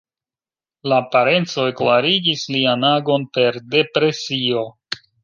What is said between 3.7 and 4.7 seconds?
depresio.